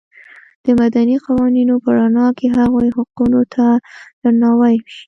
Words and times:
د 0.63 0.65
مدني 0.79 1.15
قوانینو 1.25 1.75
په 1.83 1.89
رڼا 1.97 2.27
کې 2.37 2.47
هغوی 2.57 2.87
حقونو 2.95 3.41
ته 3.53 3.65
درناوی 4.21 4.75
وشي. 4.79 4.99